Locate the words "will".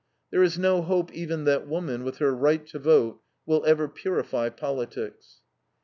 3.45-3.63